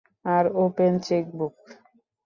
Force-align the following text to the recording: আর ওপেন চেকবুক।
আর 0.35 0.45
ওপেন 0.63 0.93
চেকবুক। 1.05 1.53